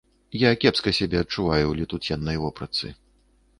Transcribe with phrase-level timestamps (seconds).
[0.43, 2.93] Я кепска сябе адчуваю ў летуценнай вопратцы.